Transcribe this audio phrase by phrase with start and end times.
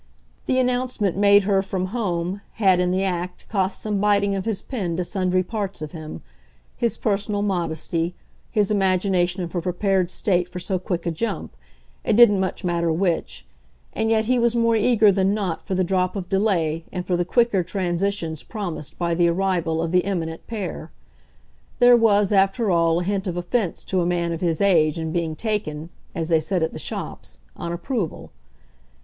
[0.47, 4.63] The announcement made her from home had, in the act, cost some biting of his
[4.63, 6.23] pen to sundry parts of him
[6.75, 8.15] his personal modesty,
[8.49, 11.55] his imagination of her prepared state for so quick a jump,
[12.03, 13.45] it didn't much matter which
[13.93, 17.15] and yet he was more eager than not for the drop of delay and for
[17.15, 20.91] the quicker transitions promised by the arrival of the imminent pair.
[21.77, 25.11] There was after all a hint of offence to a man of his age in
[25.11, 28.31] being taken, as they said at the shops, on approval.